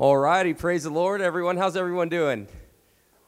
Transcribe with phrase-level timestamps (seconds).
[0.00, 1.58] All righty, praise the Lord, everyone.
[1.58, 2.48] How's everyone doing?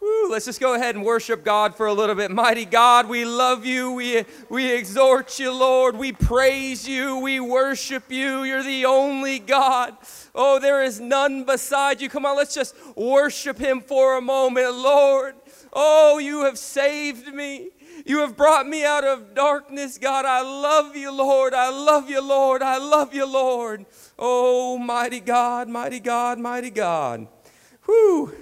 [0.00, 2.30] Woo, let's just go ahead and worship God for a little bit.
[2.30, 3.92] Mighty God, we love you.
[3.92, 5.96] We, we exhort you, Lord.
[5.96, 7.18] We praise you.
[7.18, 8.44] We worship you.
[8.44, 9.98] You're the only God.
[10.34, 12.08] Oh, there is none beside you.
[12.08, 15.34] Come on, let's just worship him for a moment, Lord.
[15.74, 17.68] Oh, you have saved me.
[18.04, 20.24] You have brought me out of darkness, God.
[20.24, 21.54] I love you, Lord.
[21.54, 22.62] I love you, Lord.
[22.62, 23.86] I love you, Lord.
[24.18, 27.28] Oh, mighty God, mighty God, mighty God.
[27.84, 28.34] Whew.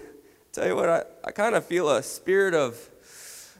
[0.52, 2.76] Tell you what, I, I kind of feel a spirit of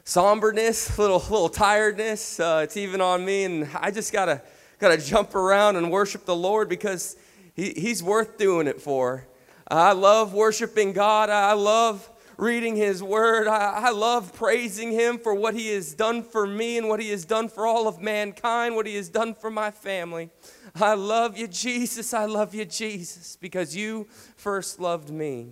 [0.03, 2.39] somberness, little, little tiredness.
[2.39, 4.41] Uh, it's even on me, and I just gotta,
[4.79, 7.15] gotta jump around and worship the Lord because
[7.55, 9.27] he, He's worth doing it for.
[9.67, 11.29] I love worshiping God.
[11.29, 12.09] I love
[12.41, 13.47] reading His Word.
[13.47, 17.11] I, I love praising Him for what He has done for me and what He
[17.11, 20.31] has done for all of mankind, what He has done for my family.
[20.75, 22.15] I love you, Jesus.
[22.15, 25.51] I love you, Jesus, because you first loved me.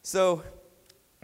[0.00, 0.42] So,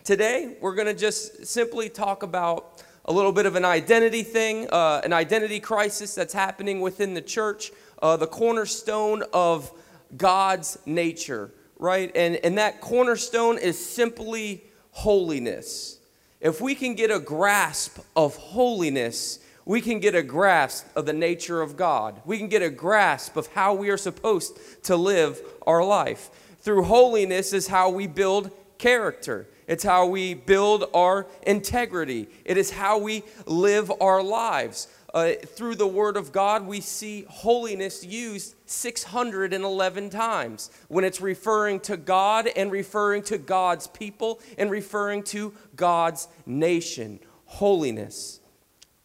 [0.04, 4.68] today we're going to just simply talk about a little bit of an identity thing,
[4.70, 9.72] uh, an identity crisis that's happening within the church, uh, the cornerstone of
[10.18, 11.50] God's nature,
[11.84, 12.10] right?
[12.16, 15.98] And, and that cornerstone is simply holiness.
[16.40, 21.12] If we can get a grasp of holiness, we can get a grasp of the
[21.12, 22.22] nature of God.
[22.24, 26.30] We can get a grasp of how we are supposed to live our life.
[26.60, 29.46] Through holiness is how we build character.
[29.66, 32.28] It's how we build our integrity.
[32.44, 34.88] It is how we live our lives.
[35.14, 41.78] Uh, through the Word of God, we see holiness used 611 times when it's referring
[41.80, 47.20] to God and referring to God's people and referring to God's nation.
[47.44, 48.40] Holiness.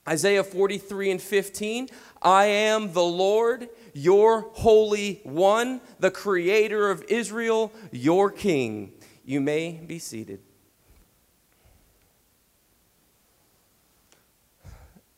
[0.08, 1.90] Isaiah 43 and 15
[2.24, 8.94] I am the Lord, your Holy One, the Creator of Israel, your King.
[9.24, 10.40] You may be seated.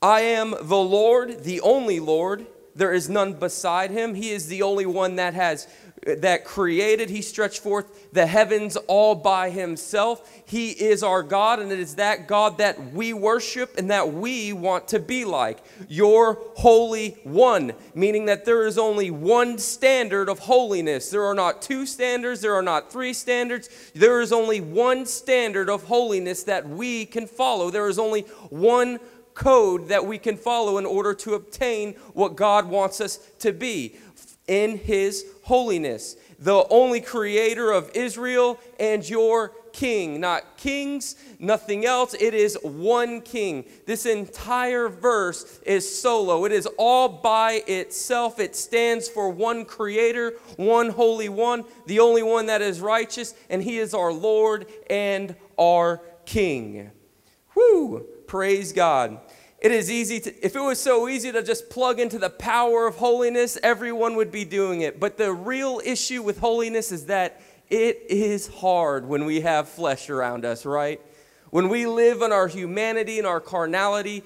[0.01, 2.47] I am the Lord, the only Lord.
[2.75, 4.15] There is none beside him.
[4.15, 5.67] He is the only one that has
[6.05, 7.09] that created.
[7.11, 10.27] He stretched forth the heavens all by himself.
[10.45, 14.51] He is our God, and it is that God that we worship and that we
[14.51, 15.59] want to be like.
[15.87, 21.11] Your Holy One, meaning that there is only one standard of holiness.
[21.11, 23.69] There are not two standards, there are not three standards.
[23.93, 27.69] There is only one standard of holiness that we can follow.
[27.69, 28.99] There is only one
[29.33, 33.95] code that we can follow in order to obtain what God wants us to be
[34.47, 36.15] in His holiness.
[36.39, 42.13] The only creator of Israel and your king, not kings, nothing else.
[42.13, 43.65] It is one king.
[43.85, 48.39] This entire verse is solo, it is all by itself.
[48.39, 53.61] It stands for one creator, one holy one, the only one that is righteous, and
[53.61, 56.91] he is our Lord and our king.
[57.55, 58.05] Whoo!
[58.31, 59.19] Praise God.
[59.59, 62.87] It is easy to, if it was so easy to just plug into the power
[62.87, 65.01] of holiness, everyone would be doing it.
[65.01, 70.09] But the real issue with holiness is that it is hard when we have flesh
[70.09, 71.01] around us, right?
[71.49, 74.23] When we live in our humanity and our carnality,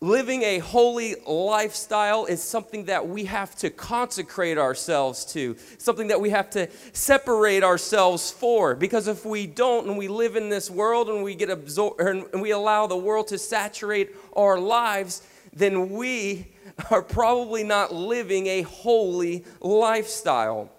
[0.00, 6.20] living a holy lifestyle is something that we have to consecrate ourselves to, something that
[6.20, 8.76] we have to separate ourselves for.
[8.76, 12.40] Because if we don't and we live in this world and we get absorbed and
[12.40, 15.22] we allow the world to saturate our lives,
[15.52, 16.46] then we
[16.90, 20.70] are probably not living a holy lifestyle.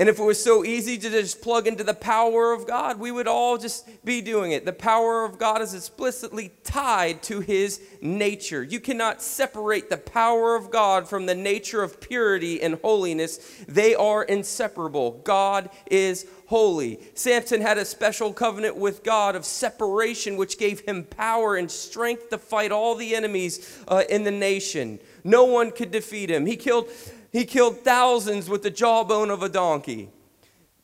[0.00, 3.10] And if it was so easy to just plug into the power of God, we
[3.10, 4.64] would all just be doing it.
[4.64, 8.62] The power of God is explicitly tied to his nature.
[8.62, 13.94] You cannot separate the power of God from the nature of purity and holiness, they
[13.94, 15.20] are inseparable.
[15.22, 17.00] God is holy.
[17.12, 22.30] Samson had a special covenant with God of separation, which gave him power and strength
[22.30, 24.98] to fight all the enemies uh, in the nation.
[25.24, 26.46] No one could defeat him.
[26.46, 26.88] He killed
[27.32, 30.10] he killed thousands with the jawbone of a donkey.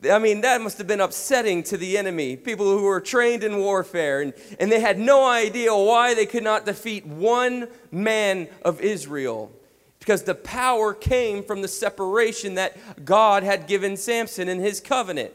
[0.09, 3.57] I mean, that must have been upsetting to the enemy, people who were trained in
[3.57, 8.79] warfare, and, and they had no idea why they could not defeat one man of
[8.79, 9.51] Israel.
[9.99, 15.33] Because the power came from the separation that God had given Samson in his covenant,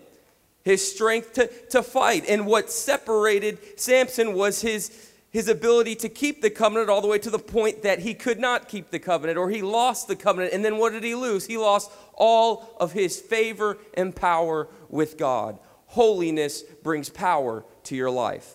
[0.65, 2.25] his strength to, to fight.
[2.29, 7.19] And what separated Samson was his his ability to keep the covenant all the way
[7.19, 10.53] to the point that he could not keep the covenant or he lost the covenant.
[10.53, 11.47] And then what did he lose?
[11.47, 15.59] He lost all of his favor and power with God.
[15.87, 18.55] Holiness brings power to your life,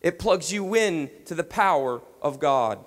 [0.00, 2.84] it plugs you in to the power of God.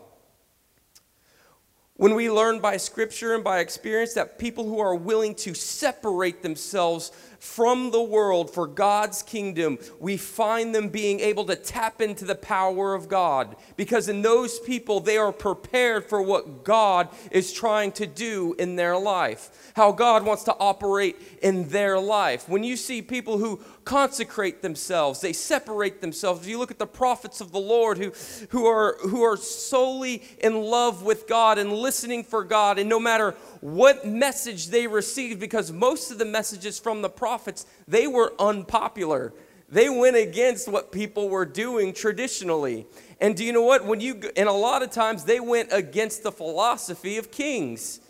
[1.97, 6.44] When we learn by scripture and by experience that people who are willing to separate
[6.44, 12.23] themselves from the world for God's kingdom, we find them being able to tap into
[12.23, 13.55] the power of God.
[13.77, 18.75] Because in those people, they are prepared for what God is trying to do in
[18.75, 22.47] their life, how God wants to operate in their life.
[22.47, 26.42] When you see people who consecrate themselves, they separate themselves.
[26.42, 28.12] If you look at the prophets of the Lord who,
[28.50, 33.00] who, are, who are solely in love with God and listening for God, and no
[33.00, 33.31] matter
[33.62, 39.34] what message they received because most of the messages from the prophets they were unpopular.
[39.69, 42.88] They went against what people were doing traditionally.
[43.22, 43.86] And do you know what?
[43.86, 48.01] When you and a lot of times they went against the philosophy of kings.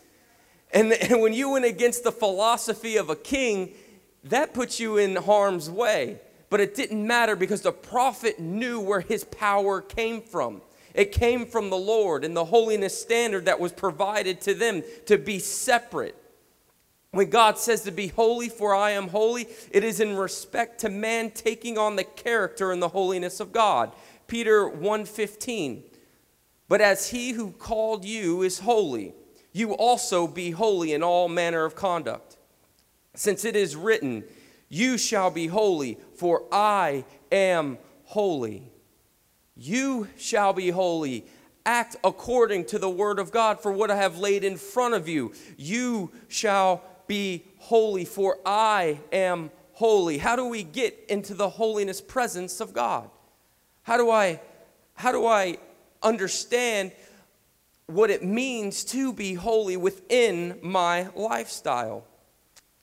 [0.73, 3.73] And, and when you went against the philosophy of a king
[4.29, 6.19] that puts you in harm's way
[6.49, 10.61] but it didn't matter because the prophet knew where his power came from
[10.97, 15.19] it came from the Lord and the holiness standard that was provided to them to
[15.19, 16.15] be separate.
[17.11, 20.89] When God says to be holy, for I am holy, it is in respect to
[20.89, 23.93] man taking on the character and the holiness of God.
[24.25, 25.83] Peter 1:15.
[26.67, 29.13] But as he who called you is holy,
[29.53, 32.36] you also be holy in all manner of conduct.
[33.17, 34.23] Since it is written,
[34.69, 38.71] You shall be holy, for I am holy.
[39.55, 41.25] You shall be holy.
[41.65, 45.07] Act according to the word of God, for what I have laid in front of
[45.07, 45.33] you.
[45.57, 50.19] You shall be holy, for I am holy.
[50.19, 53.09] How do we get into the holiness presence of God?
[53.81, 54.39] How do I
[54.93, 55.57] how do I
[56.03, 56.91] understand
[57.87, 62.05] what it means to be holy within my lifestyle?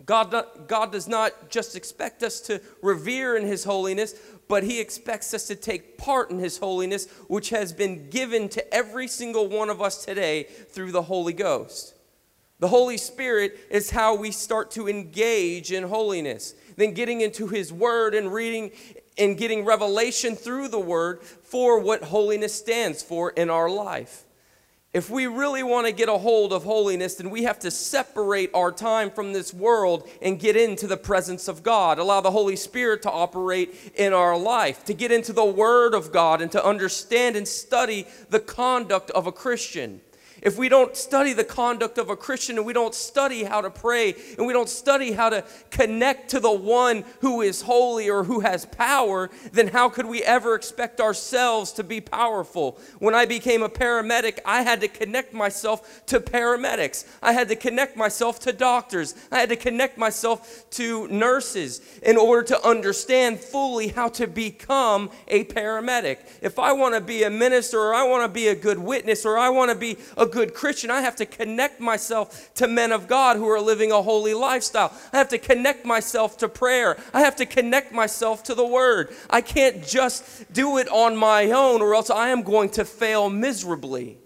[0.06, 0.34] God,
[0.66, 4.14] God does not just expect us to revere in His holiness,
[4.48, 8.74] but He expects us to take part in His holiness, which has been given to
[8.74, 11.94] every single one of us today through the Holy Ghost.
[12.60, 16.54] The Holy Spirit is how we start to engage in holiness.
[16.76, 18.72] Then getting into His Word and reading
[19.16, 24.24] and getting revelation through the Word for what holiness stands for in our life.
[24.94, 28.50] If we really want to get a hold of holiness, then we have to separate
[28.54, 31.98] our time from this world and get into the presence of God.
[31.98, 36.12] Allow the Holy Spirit to operate in our life, to get into the Word of
[36.12, 40.00] God, and to understand and study the conduct of a Christian
[40.44, 43.70] if we don't study the conduct of a Christian and we don't study how to
[43.70, 48.24] pray and we don't study how to connect to the one who is holy or
[48.24, 52.78] who has power, then how could we ever expect ourselves to be powerful?
[52.98, 57.06] When I became a paramedic, I had to connect myself to paramedics.
[57.22, 59.14] I had to connect myself to doctors.
[59.32, 65.10] I had to connect myself to nurses in order to understand fully how to become
[65.26, 66.18] a paramedic.
[66.42, 69.24] If I want to be a minister or I want to be a good witness
[69.24, 72.90] or I want to be a good Christian, I have to connect myself to men
[72.90, 74.92] of God who are living a holy lifestyle.
[75.12, 76.98] I have to connect myself to prayer.
[77.14, 79.14] I have to connect myself to the Word.
[79.30, 83.30] I can't just do it on my own, or else I am going to fail
[83.30, 84.18] miserably.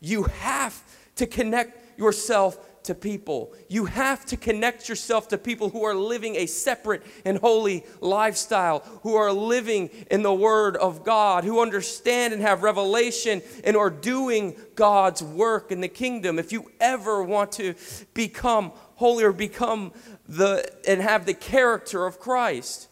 [0.00, 0.82] You have
[1.16, 2.58] to connect yourself
[2.88, 3.54] to people.
[3.68, 8.80] You have to connect yourself to people who are living a separate and holy lifestyle,
[9.02, 13.90] who are living in the Word of God, who understand and have revelation and are
[13.90, 16.38] doing God's work in the kingdom.
[16.38, 17.74] If you ever want to
[18.14, 19.92] become holy or become
[20.26, 22.88] the and have the character of Christ,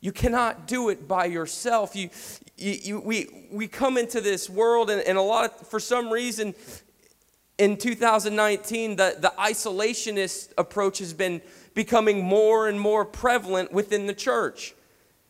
[0.00, 1.94] you cannot do it by yourself.
[1.94, 2.10] You,
[2.56, 6.10] you, you, we, we come into this world, and, and a lot of, for some
[6.10, 6.56] reason,
[7.58, 11.42] in 2019, the, the isolationist approach has been
[11.74, 14.74] becoming more and more prevalent within the church.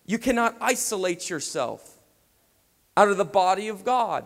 [0.06, 1.99] You cannot isolate yourself
[2.97, 4.25] out of the body of God.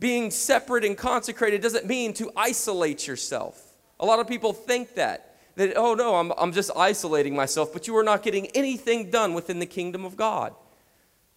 [0.00, 3.60] Being separate and consecrated doesn't mean to isolate yourself.
[4.00, 5.36] A lot of people think that.
[5.56, 9.34] That, oh no, I'm, I'm just isolating myself, but you are not getting anything done
[9.34, 10.52] within the kingdom of God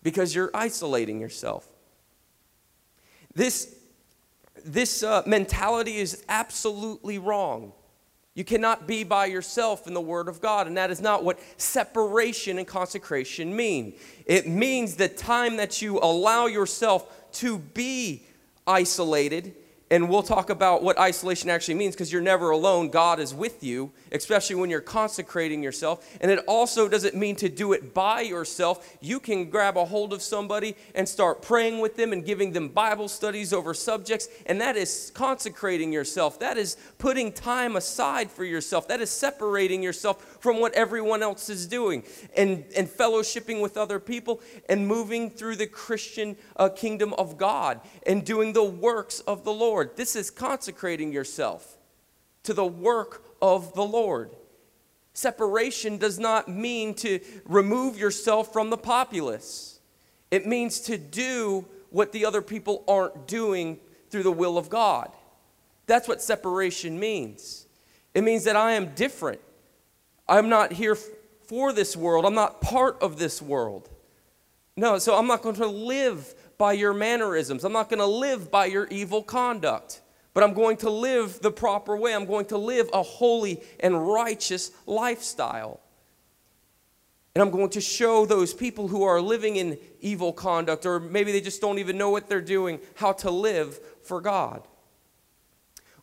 [0.02, 1.68] because you're isolating yourself.
[3.36, 3.77] This
[4.66, 7.74] this uh, mentality is absolutely wrong.
[8.34, 11.40] You cannot be by yourself in the Word of God, and that is not what
[11.60, 13.96] separation and consecration mean.
[14.28, 18.24] It means the time that you allow yourself to be
[18.68, 19.56] isolated
[19.90, 22.90] and we'll talk about what isolation actually means because you're never alone.
[22.90, 26.18] God is with you, especially when you're consecrating yourself.
[26.20, 28.98] And it also doesn't mean to do it by yourself.
[29.00, 32.68] You can grab a hold of somebody and start praying with them and giving them
[32.68, 34.28] Bible studies over subjects.
[34.46, 36.38] And that is consecrating yourself.
[36.40, 38.90] That is putting time aside for yourself.
[38.90, 42.04] That is separating yourself from what everyone else is doing
[42.36, 47.82] and, and fellowshipping with other people and moving through the Christian uh, kingdom of God
[48.06, 49.58] and doing the works of the Lord.
[49.68, 49.98] Lord.
[49.98, 51.78] This is consecrating yourself
[52.44, 54.32] to the work of the Lord.
[55.14, 59.80] Separation does not mean to remove yourself from the populace,
[60.32, 65.12] it means to do what the other people aren't doing through the will of God.
[65.86, 67.66] That's what separation means.
[68.14, 69.42] It means that I am different.
[70.28, 70.96] I'm not here
[71.48, 73.90] for this world, I'm not part of this world.
[74.76, 78.52] No, so I'm not going to live by your mannerisms, I'm not going to live
[78.52, 80.02] by your evil conduct.
[80.38, 82.14] But I'm going to live the proper way.
[82.14, 85.80] I'm going to live a holy and righteous lifestyle.
[87.34, 91.32] And I'm going to show those people who are living in evil conduct, or maybe
[91.32, 94.62] they just don't even know what they're doing, how to live for God.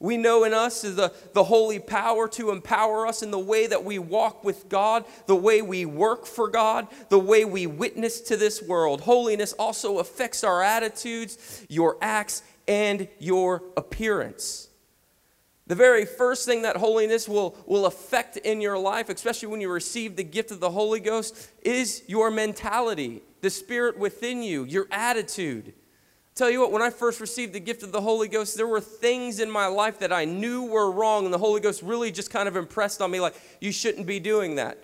[0.05, 3.67] We know in us is the, the holy power to empower us in the way
[3.67, 8.21] that we walk with God, the way we work for God, the way we witness
[8.21, 9.01] to this world.
[9.01, 14.69] Holiness also affects our attitudes, your acts, and your appearance.
[15.69, 19.73] The very first thing that holiness will, will affect in your life, especially when you
[19.73, 24.87] receive the gift of the Holy Ghost, is your mentality, the spirit within you, your
[24.91, 25.73] attitude.
[26.35, 28.81] Tell you what, when I first received the gift of the Holy Ghost, there were
[28.81, 32.29] things in my life that I knew were wrong, and the Holy Ghost really just
[32.29, 34.79] kind of impressed on me like, you shouldn't be doing that.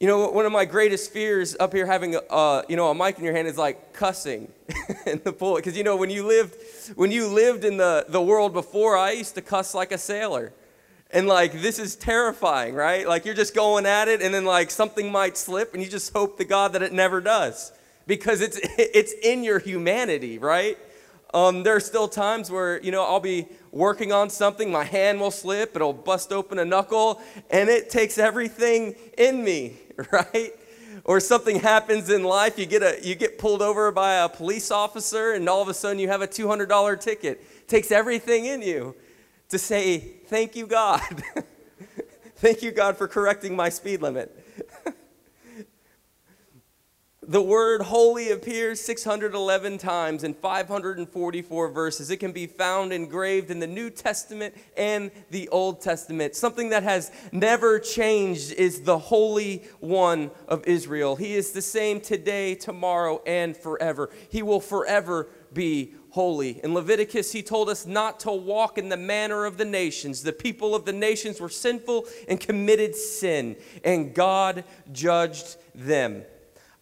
[0.00, 2.94] You know, one of my greatest fears up here having a, uh, you know, a
[2.96, 4.50] mic in your hand is like cussing
[5.06, 5.64] in the pulpit.
[5.64, 6.56] Because, you know, when you lived,
[6.96, 10.52] when you lived in the, the world before, I used to cuss like a sailor.
[11.12, 13.06] And like, this is terrifying, right?
[13.06, 16.12] Like, you're just going at it, and then like something might slip, and you just
[16.12, 17.70] hope to God that it never does
[18.06, 20.78] because it's it's in your humanity, right?
[21.32, 25.20] Um, there are still times where you know I'll be working on something, my hand
[25.20, 27.20] will slip, it'll bust open a knuckle,
[27.50, 29.74] and it takes everything in me,
[30.12, 30.52] right?
[31.02, 34.70] Or something happens in life, you get a you get pulled over by a police
[34.70, 37.42] officer, and all of a sudden you have a two hundred dollar ticket.
[37.58, 38.94] It takes everything in you
[39.48, 41.00] to say thank you, God.
[42.36, 44.30] thank you, God, for correcting my speed limit.
[47.26, 52.10] The word holy appears 611 times in 544 verses.
[52.10, 56.34] It can be found engraved in the New Testament and the Old Testament.
[56.34, 61.16] Something that has never changed is the Holy One of Israel.
[61.16, 64.10] He is the same today, tomorrow, and forever.
[64.28, 66.60] He will forever be holy.
[66.62, 70.22] In Leviticus, he told us not to walk in the manner of the nations.
[70.22, 76.24] The people of the nations were sinful and committed sin, and God judged them.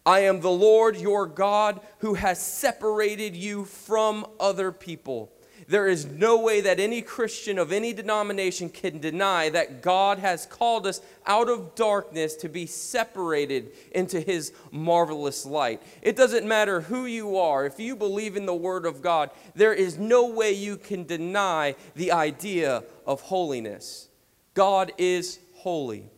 [0.05, 5.31] I am the Lord your God who has separated you from other people.
[5.67, 10.45] There is no way that any Christian of any denomination can deny that God has
[10.45, 15.81] called us out of darkness to be separated into his marvelous light.
[16.01, 19.73] It doesn't matter who you are, if you believe in the Word of God, there
[19.73, 24.09] is no way you can deny the idea of holiness.
[24.53, 26.09] God is holy.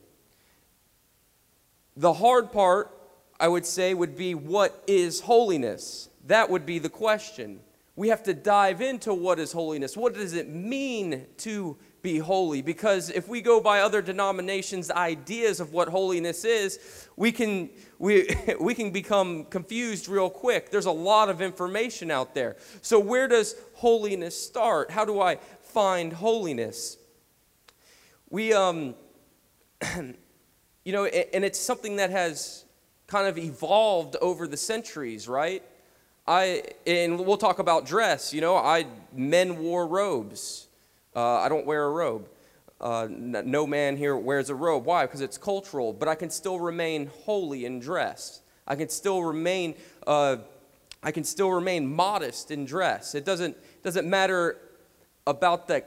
[1.95, 2.91] The hard part
[3.39, 6.09] I would say, would be what is holiness?
[6.27, 7.59] That would be the question.
[7.97, 9.95] We have to dive into what is holiness.
[9.95, 12.61] What does it mean to be holy?
[12.61, 18.27] Because if we go by other denominations' ideas of what holiness is, we can, we,
[18.59, 20.71] we can become confused real quick.
[20.71, 22.57] There's a lot of information out there.
[22.81, 24.91] So, where does holiness start?
[24.91, 26.97] How do I find holiness?
[28.29, 28.95] We, um,
[29.95, 32.64] you know, and it's something that has
[33.07, 35.63] kind of evolved over the centuries, right?
[36.27, 38.33] I and we'll talk about dress.
[38.33, 40.67] You know, I men wore robes.
[41.15, 42.27] Uh, I don't wear a robe.
[42.81, 44.85] Uh, no man here wears a robe.
[44.85, 45.05] Why?
[45.05, 45.93] Because it's cultural.
[45.93, 48.41] But I can still remain holy in dress.
[48.67, 49.75] I can still remain.
[50.05, 50.37] Uh,
[51.03, 53.13] I can still remain modest in dress.
[53.13, 54.57] It doesn't doesn't matter
[55.27, 55.83] about the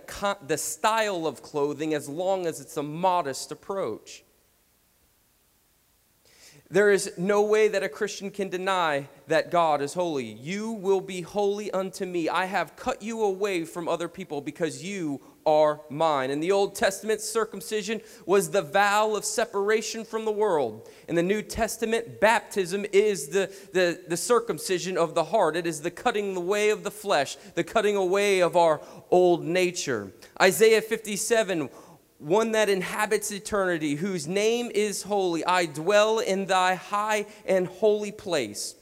[0.46, 4.22] the style of clothing as long as it's a modest approach.
[6.70, 10.26] There is no way that a Christian can deny that God is holy.
[10.26, 12.28] You will be holy unto me.
[12.28, 16.30] I have cut you away from other people because you are mine.
[16.30, 20.90] In the Old Testament, circumcision was the vow of separation from the world.
[21.08, 25.56] In the New Testament, baptism is the, the, the circumcision of the heart.
[25.56, 30.12] It is the cutting away of the flesh, the cutting away of our old nature.
[30.38, 31.70] Isaiah 57
[32.18, 35.44] one that inhabits eternity, whose name is holy.
[35.44, 38.74] I dwell in thy high and holy place.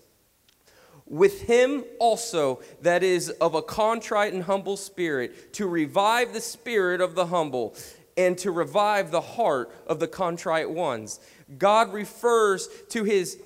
[1.05, 7.01] With him also that is of a contrite and humble spirit, to revive the spirit
[7.01, 7.77] of the humble
[8.17, 11.21] and to revive the heart of the contrite ones.
[11.59, 13.39] God refers to his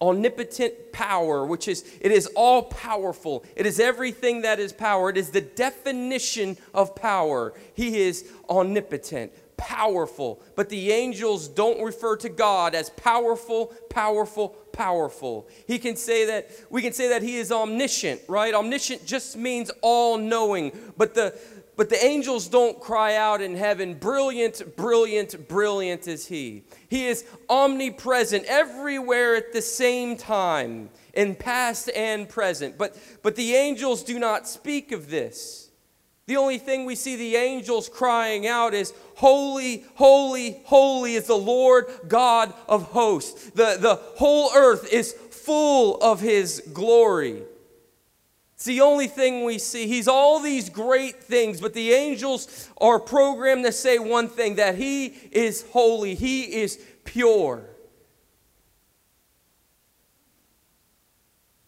[0.00, 3.44] omnipotent power, which is, it is all powerful.
[3.56, 5.10] It is everything that is power.
[5.10, 7.52] It is the definition of power.
[7.74, 10.40] He is omnipotent, powerful.
[10.54, 15.48] But the angels don't refer to God as powerful, powerful, powerful.
[15.66, 18.54] He can say that, we can say that he is omniscient, right?
[18.54, 20.70] Omniscient just means all knowing.
[20.96, 21.36] But the,
[21.78, 26.64] but the angels don't cry out in heaven, Brilliant, brilliant, brilliant is He.
[26.88, 32.78] He is omnipresent everywhere at the same time, in past and present.
[32.78, 35.70] But, but the angels do not speak of this.
[36.26, 41.36] The only thing we see the angels crying out is, Holy, holy, holy is the
[41.36, 43.50] Lord God of hosts.
[43.50, 47.44] The, the whole earth is full of His glory.
[48.58, 49.86] It's the only thing we see.
[49.86, 54.74] He's all these great things, but the angels are programmed to say one thing that
[54.74, 57.62] He is holy, He is pure.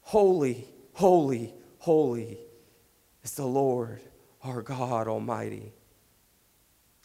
[0.00, 2.40] Holy, holy, holy
[3.22, 4.00] is the Lord
[4.42, 5.72] our God Almighty.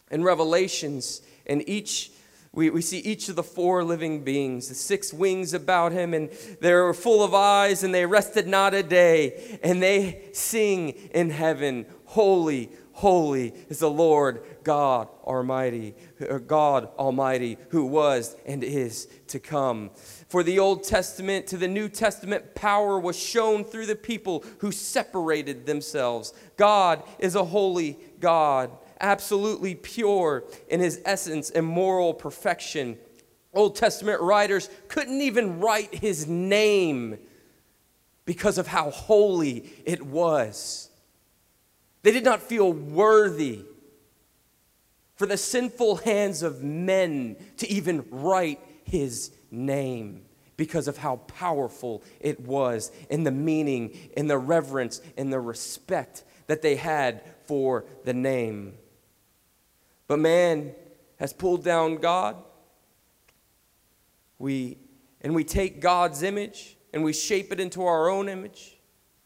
[0.09, 2.09] In Revelations, in each
[2.55, 6.29] we, we see each of the four living beings, the six wings about him, and
[6.61, 11.85] they're full of eyes, and they rested not a day, and they sing in heaven,
[12.05, 15.95] Holy, holy is the Lord God Almighty,
[16.29, 19.91] uh, God Almighty, who was and is to come.
[20.29, 24.71] For the Old Testament to the New Testament, power was shown through the people who
[24.71, 26.33] separated themselves.
[26.55, 32.97] God is a holy God absolutely pure in his essence and moral perfection.
[33.53, 37.17] Old Testament writers couldn't even write his name
[38.25, 40.89] because of how holy it was.
[42.03, 43.63] They did not feel worthy
[45.15, 50.23] for the sinful hands of men to even write his name
[50.57, 56.23] because of how powerful it was in the meaning, in the reverence, in the respect
[56.47, 58.73] that they had for the name.
[60.07, 60.73] But man
[61.19, 62.35] has pulled down God.
[64.37, 64.77] We,
[65.21, 68.77] and we take God's image and we shape it into our own image.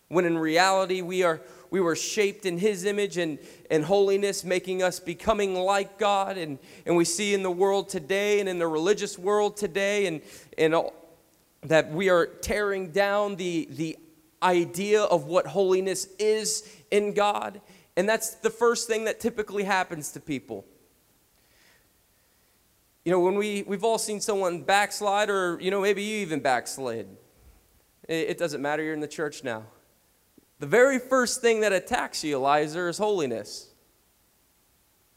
[0.08, 3.38] When in reality, we, are, we were shaped in His image and,
[3.70, 6.38] and holiness, making us becoming like God.
[6.38, 10.22] And, and we see in the world today and in the religious world today and,
[10.58, 10.76] and
[11.64, 13.98] that we are tearing down the, the
[14.42, 17.62] idea of what holiness is in God
[17.96, 20.66] and that's the first thing that typically happens to people.
[23.06, 26.40] You know, when we, we've all seen someone backslide, or, you know, maybe you even
[26.40, 27.08] backslid.
[28.08, 29.64] It, it doesn't matter, you're in the church now.
[30.60, 33.70] The very first thing that attacks you, Eliza, is holiness.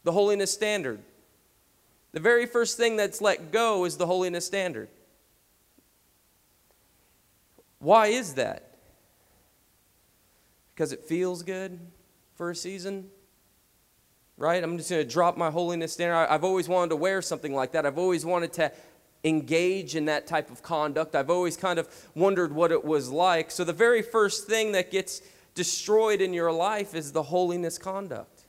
[0.03, 0.99] The holiness standard.
[2.13, 4.87] The very first thing that's let go is the holiness standard.
[7.79, 8.77] Why is that?
[10.73, 11.79] Because it feels good?
[12.35, 13.09] For a season,
[14.37, 14.63] right?
[14.63, 16.27] I'm just going to drop my holiness standard.
[16.29, 17.85] I've always wanted to wear something like that.
[17.85, 18.71] I've always wanted to
[19.23, 21.15] engage in that type of conduct.
[21.15, 23.51] I've always kind of wondered what it was like.
[23.51, 25.21] So, the very first thing that gets
[25.55, 28.43] destroyed in your life is the holiness conduct,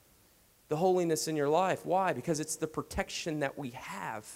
[0.69, 1.85] the holiness in your life.
[1.85, 2.13] Why?
[2.13, 4.27] Because it's the protection that we have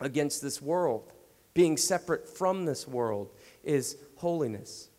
[0.00, 1.12] against this world.
[1.54, 3.30] Being separate from this world
[3.62, 4.90] is holiness.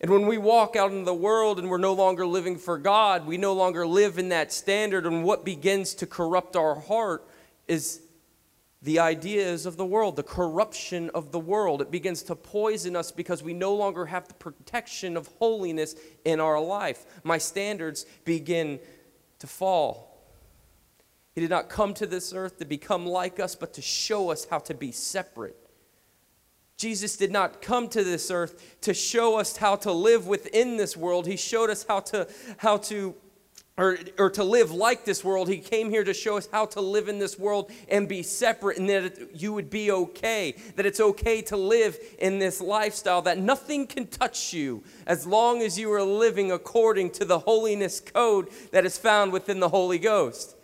[0.00, 3.26] And when we walk out into the world and we're no longer living for God,
[3.26, 5.04] we no longer live in that standard.
[5.04, 7.28] And what begins to corrupt our heart
[7.68, 8.00] is
[8.82, 11.82] the ideas of the world, the corruption of the world.
[11.82, 16.40] It begins to poison us because we no longer have the protection of holiness in
[16.40, 17.04] our life.
[17.22, 18.80] My standards begin
[19.40, 20.10] to fall.
[21.34, 24.46] He did not come to this earth to become like us, but to show us
[24.46, 25.59] how to be separate.
[26.80, 30.96] Jesus did not come to this earth to show us how to live within this
[30.96, 31.26] world.
[31.26, 33.14] He showed us how to how to
[33.76, 35.48] or, or to live like this world.
[35.48, 38.78] He came here to show us how to live in this world and be separate
[38.78, 40.54] and that it, you would be okay.
[40.76, 45.60] That it's okay to live in this lifestyle, that nothing can touch you as long
[45.60, 49.98] as you are living according to the holiness code that is found within the Holy
[49.98, 50.56] Ghost.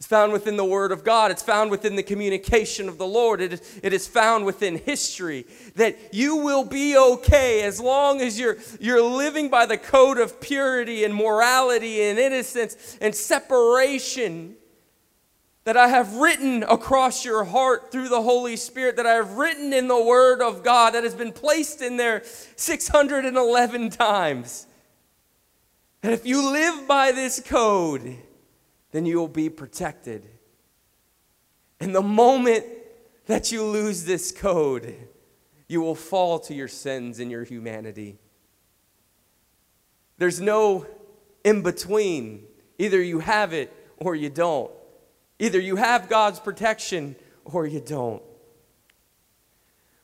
[0.00, 1.30] It's found within the Word of God.
[1.30, 3.42] It's found within the communication of the Lord.
[3.42, 8.40] It is, it is found within history that you will be okay as long as
[8.40, 14.56] you're, you're living by the code of purity and morality and innocence and separation
[15.64, 19.74] that I have written across your heart through the Holy Spirit, that I have written
[19.74, 22.22] in the Word of God, that has been placed in there
[22.56, 24.66] 611 times.
[26.02, 28.16] And if you live by this code,
[28.92, 30.26] then you will be protected.
[31.80, 32.64] And the moment
[33.26, 34.96] that you lose this code,
[35.68, 38.18] you will fall to your sins and your humanity.
[40.18, 40.86] There's no
[41.44, 42.44] in between.
[42.78, 44.70] Either you have it or you don't.
[45.38, 48.22] Either you have God's protection or you don't.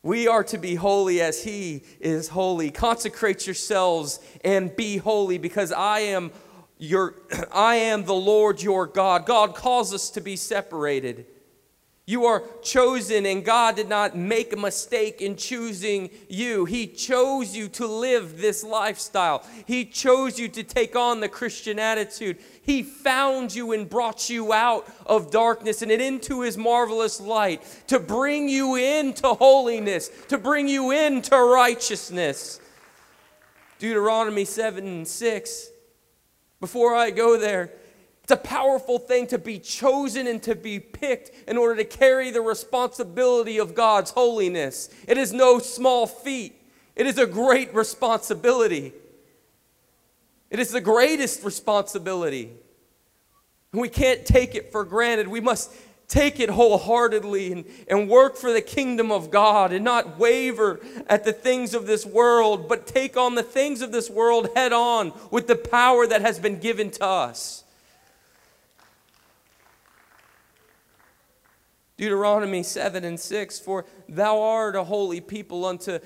[0.02, 2.70] We are to be holy as He is holy.
[2.70, 6.30] Consecrate yourselves and be holy because I am
[6.78, 7.14] your
[7.52, 9.26] I am the Lord your God.
[9.26, 11.26] God calls us to be separated.
[12.08, 16.64] You are chosen, and God did not make a mistake in choosing you.
[16.64, 19.44] He chose you to live this lifestyle.
[19.66, 22.38] He chose you to take on the Christian attitude.
[22.62, 27.98] He found you and brought you out of darkness and into His marvelous light to
[27.98, 32.60] bring you into holiness, to bring you into righteousness.
[33.80, 35.70] Deuteronomy 7 and 6.
[36.60, 37.72] Before I go there,
[38.22, 42.30] it's a powerful thing to be chosen and to be picked in order to carry
[42.30, 44.88] the responsibility of God's holiness.
[45.06, 46.60] It is no small feat,
[46.96, 48.92] it is a great responsibility.
[50.48, 52.52] It is the greatest responsibility.
[53.72, 55.28] We can't take it for granted.
[55.28, 55.72] We must
[56.08, 61.24] take it wholeheartedly and, and work for the kingdom of God and not waver at
[61.24, 65.12] the things of this world, but take on the things of this world head on
[65.30, 67.64] with the power that has been given to us.
[71.96, 75.98] Deuteronomy 7 and 6 For thou art a holy people unto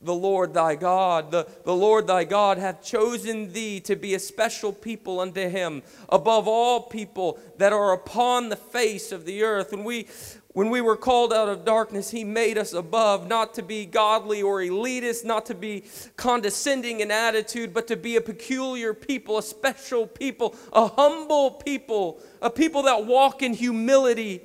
[0.00, 1.30] the Lord thy God.
[1.30, 5.82] The, the Lord thy God hath chosen thee to be a special people unto him
[6.08, 9.72] above all people that are upon the face of the earth.
[9.72, 10.06] When we,
[10.52, 14.40] when we were called out of darkness, he made us above, not to be godly
[14.40, 15.84] or elitist, not to be
[16.16, 22.20] condescending in attitude, but to be a peculiar people, a special people, a humble people,
[22.40, 24.42] a people that walk in humility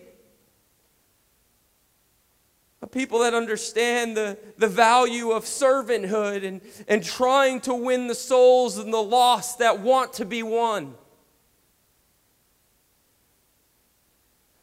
[2.83, 8.15] a people that understand the, the value of servanthood and, and trying to win the
[8.15, 10.93] souls and the lost that want to be won.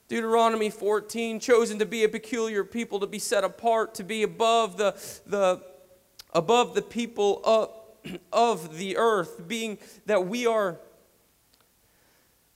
[0.07, 4.77] Deuteronomy 14, chosen to be a peculiar people, to be set apart, to be above
[4.77, 4.93] the,
[5.25, 5.63] the,
[6.35, 7.71] above the people of,
[8.35, 10.79] of the earth, being that we are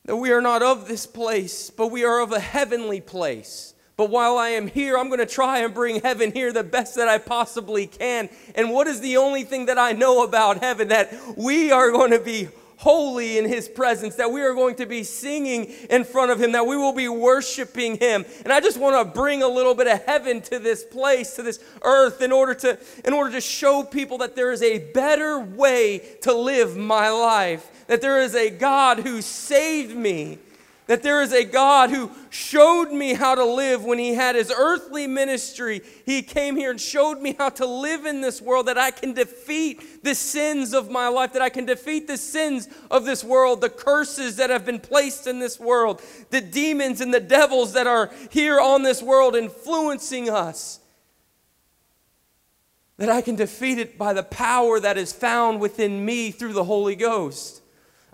[0.04, 3.74] that we are not of this place, but we are of a heavenly place.
[3.96, 6.96] But while I am here, I'm going to try and bring heaven here the best
[6.96, 8.28] that I possibly can.
[8.56, 10.88] And what is the only thing that I know about heaven?
[10.88, 14.84] That we are going to be holy in his presence, that we are going to
[14.84, 18.24] be singing in front of him, that we will be worshiping him.
[18.42, 21.42] And I just want to bring a little bit of heaven to this place, to
[21.42, 25.38] this earth in order to in order to show people that there is a better
[25.38, 30.38] way to live my life, that there is a God who saved me
[30.86, 34.52] that there is a God who showed me how to live when he had his
[34.54, 35.80] earthly ministry.
[36.04, 39.14] He came here and showed me how to live in this world, that I can
[39.14, 43.62] defeat the sins of my life, that I can defeat the sins of this world,
[43.62, 47.86] the curses that have been placed in this world, the demons and the devils that
[47.86, 50.80] are here on this world influencing us.
[52.98, 56.64] That I can defeat it by the power that is found within me through the
[56.64, 57.62] Holy Ghost.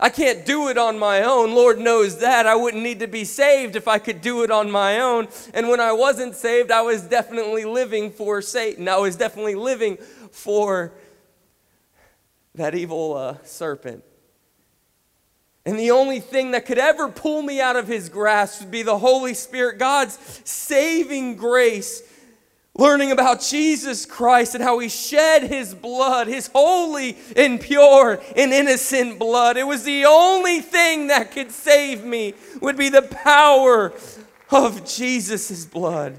[0.01, 1.53] I can't do it on my own.
[1.53, 2.47] Lord knows that.
[2.47, 5.27] I wouldn't need to be saved if I could do it on my own.
[5.53, 8.87] And when I wasn't saved, I was definitely living for Satan.
[8.87, 9.97] I was definitely living
[10.31, 10.91] for
[12.55, 14.03] that evil uh, serpent.
[15.67, 18.81] And the only thing that could ever pull me out of his grasp would be
[18.81, 22.01] the Holy Spirit, God's saving grace
[22.77, 28.53] learning about Jesus Christ and how he shed his blood, his holy and pure and
[28.53, 29.57] innocent blood.
[29.57, 33.93] It was the only thing that could save me would be the power
[34.49, 36.15] of Jesus' blood.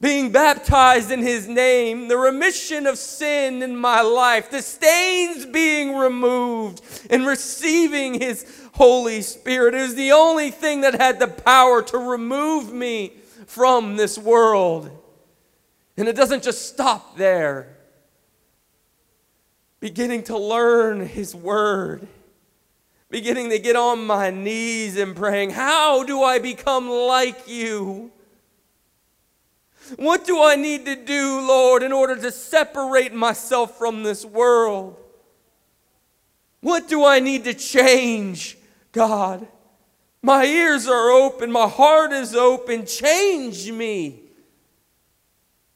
[0.00, 5.94] Being baptized in his name, the remission of sin in my life, the stains being
[5.94, 9.74] removed, and receiving his Holy Spirit.
[9.74, 13.12] It was the only thing that had the power to remove me
[13.46, 14.90] from this world.
[15.96, 17.76] And it doesn't just stop there.
[19.80, 22.06] Beginning to learn His Word,
[23.10, 28.10] beginning to get on my knees and praying, How do I become like you?
[29.96, 34.96] What do I need to do, Lord, in order to separate myself from this world?
[36.60, 38.56] What do I need to change,
[38.92, 39.46] God?
[40.22, 42.86] My ears are open, my heart is open.
[42.86, 44.21] Change me.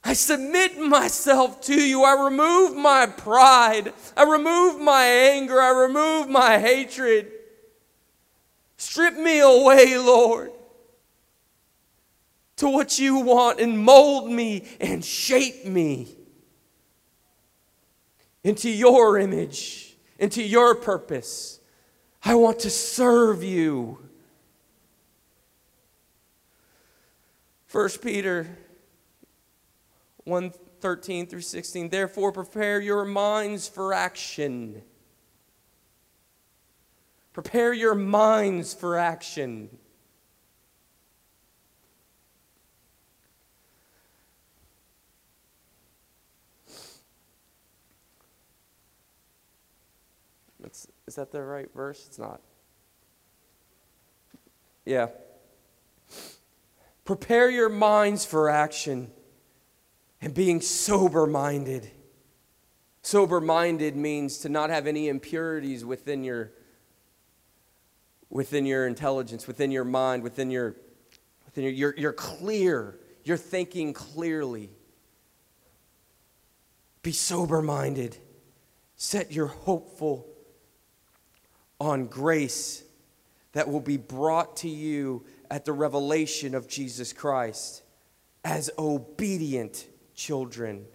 [0.07, 2.05] I submit myself to you.
[2.05, 3.93] I remove my pride.
[4.17, 5.61] I remove my anger.
[5.61, 7.33] I remove my hatred.
[8.77, 10.53] Strip me away, Lord.
[12.59, 16.17] to what you want and mold me and shape me
[18.45, 21.59] into your image, into your purpose.
[22.23, 23.99] I want to serve you.
[27.73, 28.57] 1 Peter
[30.27, 31.89] 1 13 through 16.
[31.89, 34.83] Therefore, prepare your minds for action.
[37.33, 39.71] Prepare your minds for action.
[50.65, 52.05] It's, is that the right verse?
[52.09, 52.41] It's not.
[54.85, 55.09] Yeah.
[57.05, 59.13] Prepare your minds for action
[60.21, 61.91] and being sober minded.
[63.03, 66.53] Sober minded means to not have any impurities within your
[68.29, 70.75] within your intelligence, within your mind, within your
[71.45, 72.99] within your you're, you're clear.
[73.25, 74.71] You're thinking clearly.
[77.03, 78.17] Be sober minded.
[78.97, 80.27] Set your hopeful
[81.81, 82.83] on grace
[83.53, 87.83] that will be brought to you at the revelation of Jesus Christ
[88.45, 90.87] as obedient children.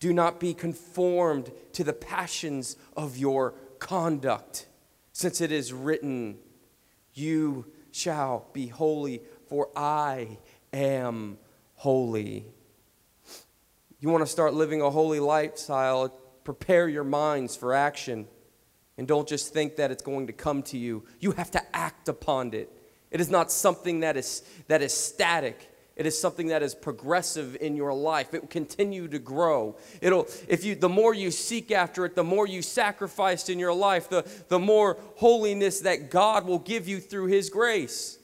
[0.00, 4.66] Do not be conformed to the passions of your conduct,
[5.12, 6.38] since it is written,
[7.12, 10.38] You shall be holy, for I
[10.72, 11.38] am
[11.74, 12.46] holy.
[14.00, 16.08] You want to start living a holy lifestyle,
[16.42, 18.26] prepare your minds for action.
[18.98, 21.04] And don't just think that it's going to come to you.
[21.20, 22.70] You have to act upon it.
[23.10, 25.71] It is not something that is, that is static.
[26.02, 28.34] It is something that is progressive in your life.
[28.34, 29.76] It will continue to grow.
[30.00, 33.72] It'll, if you, the more you seek after it, the more you sacrifice in your
[33.72, 38.18] life, the, the more holiness that God will give you through His grace.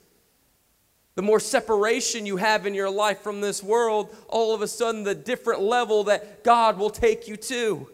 [1.14, 5.04] The more separation you have in your life from this world, all of a sudden,
[5.04, 7.88] the different level that God will take you to.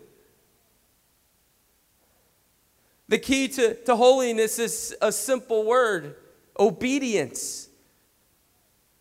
[3.09, 6.17] The key to, to holiness is a simple word
[6.59, 7.69] obedience.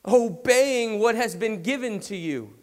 [0.06, 2.54] Obeying what has been given to you,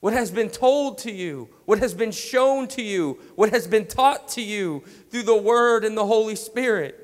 [0.00, 3.86] what has been told to you, what has been shown to you, what has been
[3.86, 6.98] taught to you through the Word and the Holy Spirit.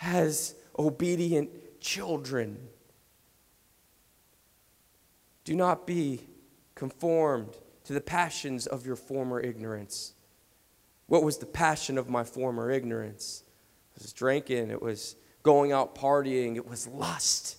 [0.00, 2.56] As obedient children,
[5.44, 6.26] do not be
[6.74, 10.14] conformed to the passions of your former ignorance.
[11.06, 13.42] What was the passion of my former ignorance?
[13.96, 17.58] It was drinking, it was going out partying, it was lust.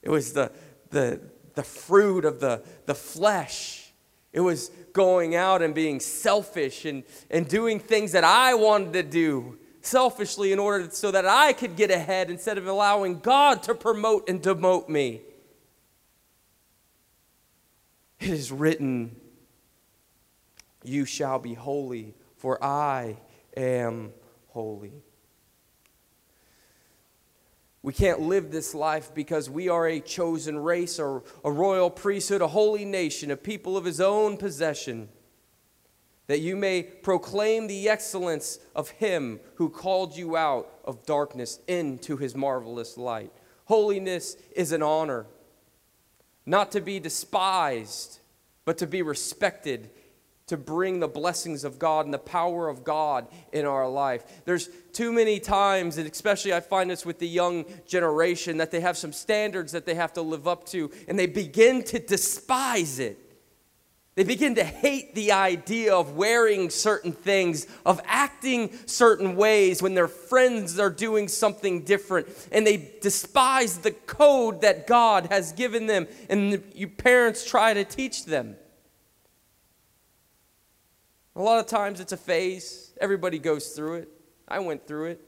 [0.00, 0.50] It was the,
[0.88, 1.20] the,
[1.54, 3.92] the fruit of the, the flesh.
[4.32, 9.02] It was going out and being selfish and, and doing things that I wanted to
[9.02, 13.74] do selfishly in order so that I could get ahead instead of allowing God to
[13.74, 15.22] promote and demote me.
[18.20, 19.16] It is written,
[20.84, 23.16] You shall be holy, for I
[23.56, 24.12] am
[24.48, 25.02] holy.
[27.82, 32.42] We can't live this life because we are a chosen race, or a royal priesthood,
[32.42, 35.08] a holy nation, a people of his own possession,
[36.26, 42.18] that you may proclaim the excellence of him who called you out of darkness into
[42.18, 43.32] his marvelous light.
[43.64, 45.26] Holiness is an honor,
[46.44, 48.18] not to be despised,
[48.66, 49.90] but to be respected
[50.50, 54.42] to bring the blessings of God and the power of God in our life.
[54.44, 58.80] There's too many times, and especially I find this with the young generation, that they
[58.80, 62.98] have some standards that they have to live up to, and they begin to despise
[62.98, 63.16] it.
[64.16, 69.94] They begin to hate the idea of wearing certain things, of acting certain ways when
[69.94, 72.26] their friends are doing something different.
[72.50, 77.84] And they despise the code that God has given them, and the, parents try to
[77.84, 78.56] teach them.
[81.40, 82.92] A lot of times it's a phase.
[83.00, 84.10] Everybody goes through it.
[84.46, 85.22] I went through it.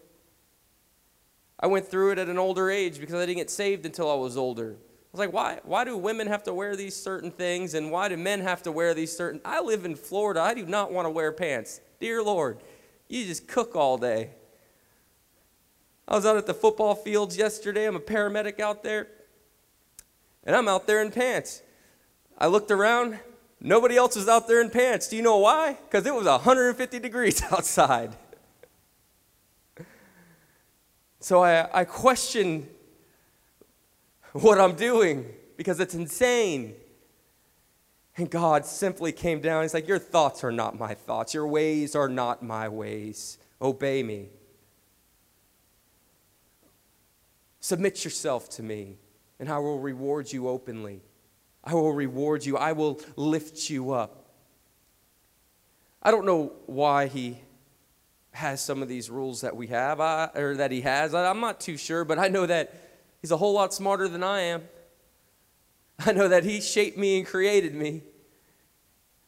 [1.58, 4.14] I went through it at an older age because I didn't get saved until I
[4.16, 4.76] was older.
[4.76, 8.10] I was like, why, why do women have to wear these certain things and why
[8.10, 10.42] do men have to wear these certain I live in Florida.
[10.42, 11.80] I do not want to wear pants.
[11.98, 12.58] Dear Lord,
[13.08, 14.32] you just cook all day.
[16.06, 17.86] I was out at the football fields yesterday.
[17.86, 19.08] I'm a paramedic out there.
[20.44, 21.62] And I'm out there in pants.
[22.36, 23.18] I looked around,
[23.64, 25.06] Nobody else was out there in pants.
[25.06, 25.78] Do you know why?
[25.84, 28.16] Because it was 150 degrees outside.
[31.20, 32.68] So I, I question
[34.32, 36.74] what I'm doing because it's insane.
[38.16, 39.62] And God simply came down.
[39.62, 41.32] He's like, Your thoughts are not my thoughts.
[41.32, 43.38] Your ways are not my ways.
[43.60, 44.30] Obey me.
[47.60, 48.96] Submit yourself to me.
[49.38, 51.00] and I will reward you openly.
[51.64, 52.56] I will reward you.
[52.56, 54.26] I will lift you up.
[56.02, 57.40] I don't know why he
[58.32, 61.14] has some of these rules that we have, or that he has.
[61.14, 62.74] I, I'm not too sure, but I know that
[63.20, 64.62] he's a whole lot smarter than I am.
[66.04, 68.02] I know that he shaped me and created me.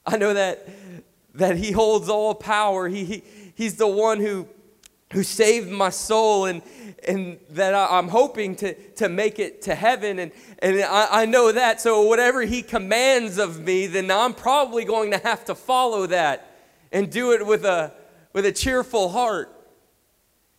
[0.05, 0.69] I know that,
[1.35, 2.89] that he holds all power.
[2.89, 4.49] He, he, he's the one who,
[5.15, 6.61] who saved my soul and,
[7.07, 10.19] and that I, am hoping to, to make it to heaven.
[10.19, 11.81] And, and I, I know that.
[11.81, 16.51] So whatever he commands of me, then I'm probably going to have to follow that
[16.91, 17.93] and do it with a,
[18.33, 19.51] with a cheerful heart.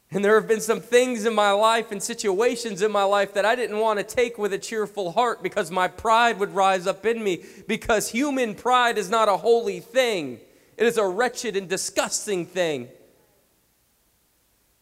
[0.10, 3.44] And there have been some things in my life and situations in my life that
[3.44, 7.06] I didn't want to take with a cheerful heart because my pride would rise up
[7.06, 7.44] in me.
[7.68, 10.39] Because human pride is not a holy thing,
[10.78, 12.88] it is a wretched and disgusting thing.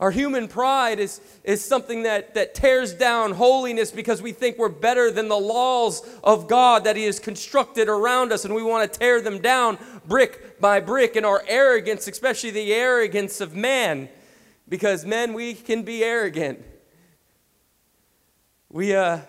[0.03, 4.67] Our human pride is, is something that, that tears down holiness because we think we're
[4.67, 8.91] better than the laws of God that He has constructed around us, and we want
[8.91, 11.15] to tear them down brick by brick.
[11.15, 14.09] And our arrogance, especially the arrogance of man,
[14.67, 16.61] because men, we can be arrogant.
[18.67, 19.19] We, uh,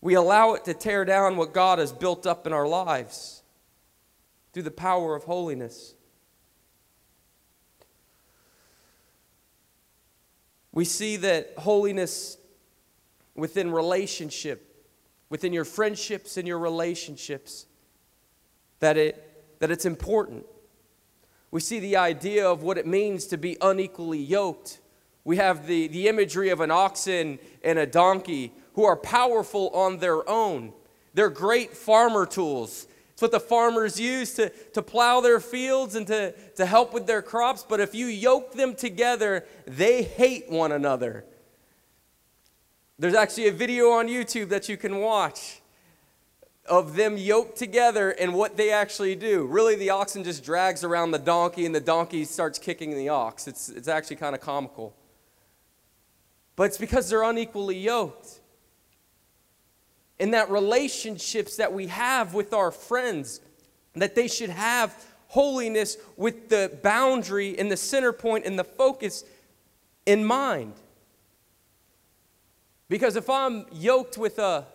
[0.00, 3.42] we allow it to tear down what God has built up in our lives
[4.52, 5.93] through the power of holiness.
[10.74, 12.36] We see that holiness
[13.36, 14.84] within relationship,
[15.30, 17.66] within your friendships and your relationships,
[18.80, 20.44] that, it, that it's important.
[21.52, 24.80] We see the idea of what it means to be unequally yoked.
[25.22, 29.98] We have the, the imagery of an oxen and a donkey who are powerful on
[29.98, 30.72] their own.
[31.14, 32.88] They're great farmer tools.
[33.14, 37.06] It's what the farmers use to, to plow their fields and to, to help with
[37.06, 37.64] their crops.
[37.66, 41.24] But if you yoke them together, they hate one another.
[42.98, 45.60] There's actually a video on YouTube that you can watch
[46.66, 49.46] of them yoked together and what they actually do.
[49.46, 53.46] Really, the oxen just drags around the donkey and the donkey starts kicking the ox.
[53.46, 54.92] It's, it's actually kind of comical.
[56.56, 58.40] But it's because they're unequally yoked
[60.18, 63.40] in that relationships that we have with our friends,
[63.94, 69.24] that they should have holiness with the boundary and the center point and the focus
[70.06, 70.74] in mind.
[72.88, 74.66] Because if I'm yoked with a,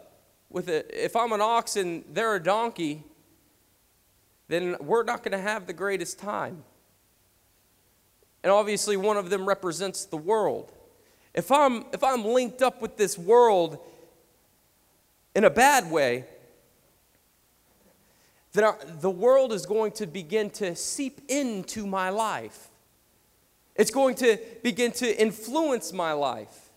[0.49, 3.03] with a, if I'm an ox and they're a donkey,
[4.49, 6.63] then we're not going to have the greatest time.
[8.43, 10.71] And obviously, one of them represents the world.
[11.33, 13.79] If I'm, if I'm linked up with this world
[15.35, 16.25] in a bad way,
[18.53, 22.69] then our, the world is going to begin to seep into my life.
[23.75, 26.69] It's going to begin to influence my life.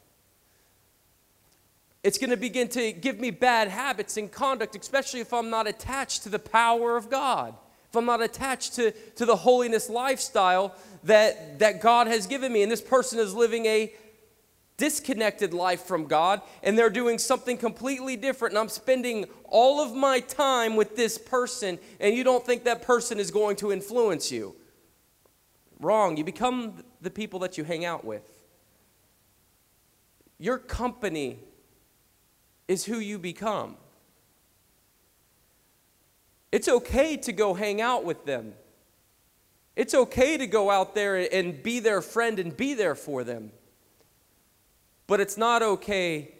[2.02, 5.66] It's going to begin to give me bad habits and conduct, especially if I'm not
[5.66, 7.54] attached to the power of God,
[7.88, 12.62] if I'm not attached to, to the holiness lifestyle that, that God has given me.
[12.62, 13.92] And this person is living a
[14.82, 18.54] disconnected life from God and they're doing something completely different.
[18.54, 22.82] And I'm spending all of my time with this person, and you don't think that
[22.82, 24.56] person is going to influence you.
[25.78, 26.16] Wrong.
[26.16, 28.28] You become the people that you hang out with.
[30.38, 31.38] Your company
[32.66, 33.76] is who you become.
[36.50, 38.54] It's okay to go hang out with them.
[39.76, 43.52] It's okay to go out there and be their friend and be there for them.
[45.12, 46.32] But it's not okay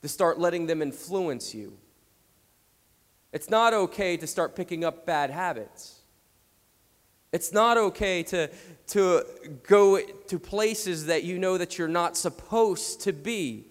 [0.00, 1.76] to start letting them influence you.
[3.32, 5.98] It's not okay to start picking up bad habits.
[7.32, 8.48] It's not okay to,
[8.90, 9.24] to
[9.66, 13.66] go to places that you know that you're not supposed to be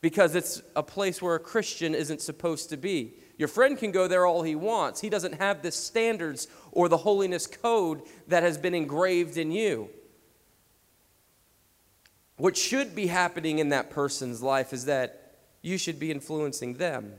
[0.00, 3.14] because it's a place where a Christian isn't supposed to be.
[3.36, 5.00] Your friend can go there all he wants.
[5.00, 9.90] He doesn't have the standards or the holiness code that has been engraved in you.
[12.36, 17.14] What should be happening in that person's life is that you should be influencing them.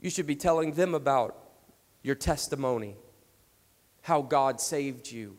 [0.00, 1.36] You should be telling them about
[2.02, 2.96] your testimony,
[4.02, 5.36] how God saved you,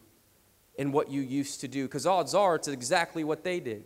[0.77, 3.85] and what you used to do, because odds are it's exactly what they did.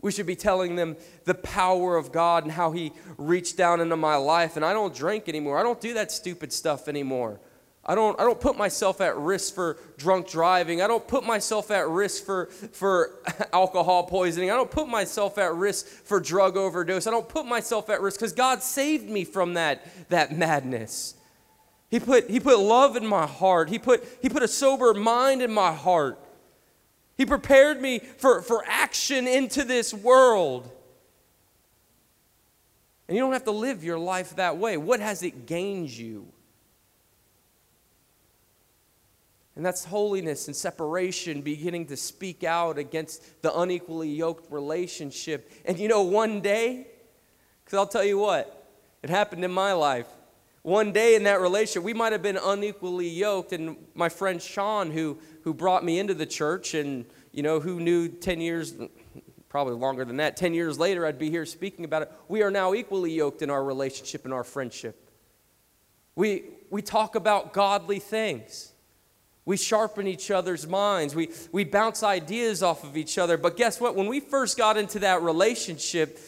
[0.00, 3.96] We should be telling them the power of God and how He reached down into
[3.96, 4.56] my life.
[4.56, 5.58] And I don't drink anymore.
[5.58, 7.40] I don't do that stupid stuff anymore.
[7.90, 10.82] I don't, I don't put myself at risk for drunk driving.
[10.82, 13.12] I don't put myself at risk for, for
[13.54, 14.50] alcohol poisoning.
[14.50, 17.06] I don't put myself at risk for drug overdose.
[17.06, 21.14] I don't put myself at risk because God saved me from that, that madness.
[21.90, 23.70] He put, he put love in my heart.
[23.70, 26.18] He put, he put a sober mind in my heart.
[27.16, 30.70] He prepared me for, for action into this world.
[33.08, 34.76] And you don't have to live your life that way.
[34.76, 36.28] What has it gained you?
[39.58, 45.50] And that's holiness and separation beginning to speak out against the unequally yoked relationship.
[45.64, 46.86] And you know, one day,
[47.64, 48.70] because I'll tell you what,
[49.02, 50.06] it happened in my life.
[50.62, 53.52] One day in that relationship, we might have been unequally yoked.
[53.52, 57.80] And my friend Sean, who, who brought me into the church and, you know, who
[57.80, 58.76] knew 10 years,
[59.48, 62.12] probably longer than that, 10 years later, I'd be here speaking about it.
[62.28, 65.10] We are now equally yoked in our relationship and our friendship.
[66.14, 68.74] We, we talk about godly things.
[69.48, 71.14] We sharpen each other's minds.
[71.14, 73.38] We, we bounce ideas off of each other.
[73.38, 73.96] But guess what?
[73.96, 76.20] When we first got into that relationship,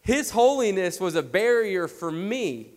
[0.00, 2.70] his holiness was a barrier for me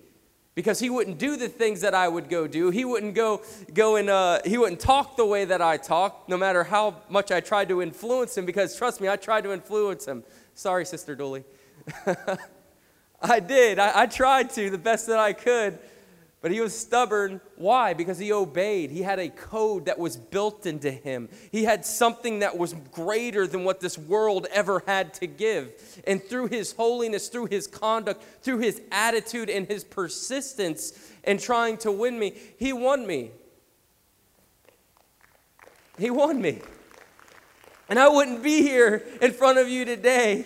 [0.54, 2.70] because he wouldn't do the things that I would go do.
[2.70, 3.42] He wouldn't go,
[3.74, 7.32] go and uh, he wouldn't talk the way that I talk, no matter how much
[7.32, 8.46] I tried to influence him.
[8.46, 10.24] Because trust me, I tried to influence him.
[10.54, 11.44] Sorry, Sister Dooley.
[13.20, 13.80] I did.
[13.80, 15.80] I, I tried to the best that I could.
[16.40, 17.42] But he was stubborn.
[17.56, 17.94] Why?
[17.94, 18.92] Because he obeyed.
[18.92, 21.30] He had a code that was built into him.
[21.52, 25.72] He had something that was greater than what this world ever had to give.
[26.06, 31.78] And through his holiness, through his conduct, through his attitude, and his persistence in trying
[31.78, 33.32] to win me, he won me.
[35.98, 36.62] He won me.
[37.90, 40.46] And I wouldn't be here in front of you today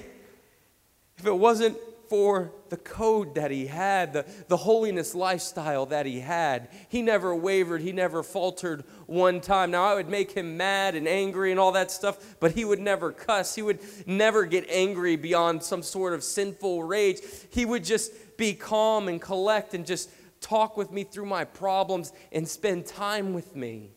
[1.18, 1.78] if it wasn't
[2.08, 6.70] for the code that he had, the, the holiness lifestyle that he had.
[6.88, 9.72] He never wavered, he never faltered one time.
[9.72, 12.80] Now, I would make him mad and angry and all that stuff, but he would
[12.80, 13.56] never cuss.
[13.56, 17.20] He would never get angry beyond some sort of sinful rage.
[17.50, 20.10] He would just be calm and collect and just
[20.40, 23.90] talk with me through my problems and spend time with me.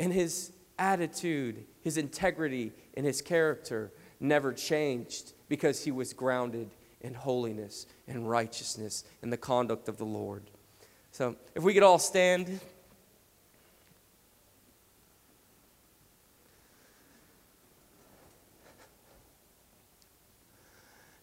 [0.00, 6.70] And his attitude, his integrity, and his character never changed because he was grounded
[7.00, 10.42] in holiness and righteousness and the conduct of the Lord.
[11.12, 12.60] So, if we could all stand.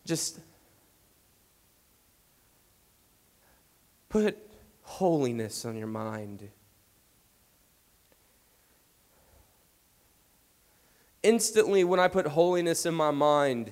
[0.05, 0.39] Just
[4.09, 4.37] put
[4.83, 6.49] holiness on your mind.
[11.23, 13.71] Instantly, when I put holiness in my mind,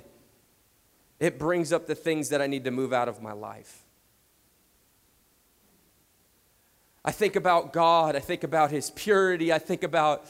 [1.19, 3.83] it brings up the things that I need to move out of my life.
[7.03, 8.15] I think about God.
[8.15, 9.51] I think about His purity.
[9.51, 10.25] I think about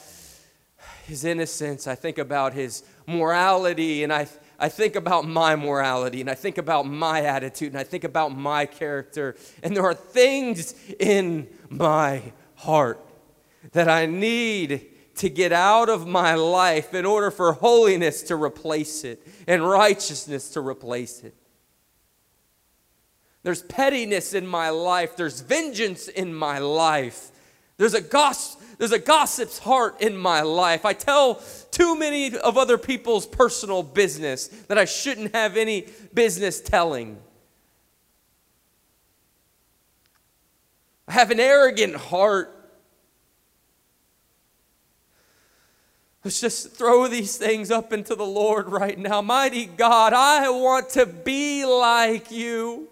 [1.04, 1.86] His innocence.
[1.86, 4.02] I think about His morality.
[4.02, 4.28] And I,
[4.58, 6.20] I think about my morality.
[6.20, 7.72] And I think about my attitude.
[7.72, 9.36] And I think about my character.
[9.62, 13.04] And there are things in my heart
[13.72, 14.86] that I need
[15.20, 20.48] to get out of my life in order for holiness to replace it and righteousness
[20.50, 21.34] to replace it.
[23.42, 27.30] There's pettiness in my life, there's vengeance in my life.
[27.76, 30.86] There's a goss there's a gossip's heart in my life.
[30.86, 36.62] I tell too many of other people's personal business that I shouldn't have any business
[36.62, 37.18] telling.
[41.06, 42.56] I have an arrogant heart.
[46.22, 49.22] Let's just throw these things up into the Lord right now.
[49.22, 52.88] Mighty God, I want to be like you.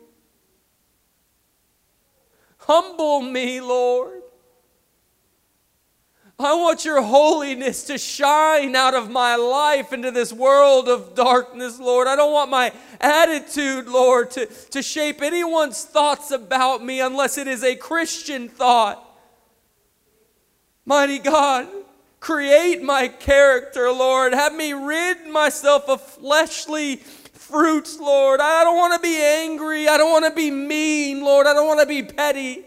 [2.59, 4.22] Humble me, Lord.
[6.41, 11.81] I want your holiness to shine out of my life into this world of darkness,
[11.81, 12.07] Lord.
[12.07, 17.49] I don't want my attitude, Lord, to, to shape anyone's thoughts about me unless it
[17.49, 19.05] is a Christian thought.
[20.87, 21.66] Mighty God,
[22.20, 24.32] Create my character, Lord.
[24.32, 28.40] Have me rid myself of fleshly fruits, Lord.
[28.40, 29.88] I don't want to be angry.
[29.88, 31.46] I don't want to be mean, Lord.
[31.46, 32.64] I don't want to be petty.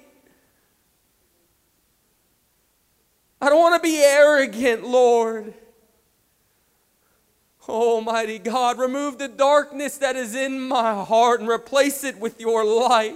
[3.41, 5.53] I don't want to be arrogant, Lord.
[7.67, 12.65] Almighty God, remove the darkness that is in my heart and replace it with your
[12.65, 13.15] light.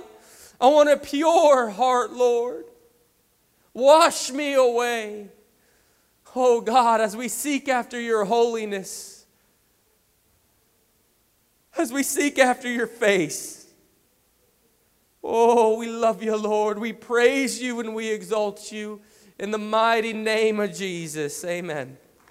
[0.62, 2.66] I want a pure heart, Lord.
[3.74, 5.30] Wash me away.
[6.36, 9.26] Oh God, as we seek after your holiness,
[11.78, 13.68] as we seek after your face,
[15.24, 16.78] oh, we love you, Lord.
[16.78, 19.02] We praise you and we exalt you
[19.40, 21.44] in the mighty name of Jesus.
[21.46, 21.98] Amen.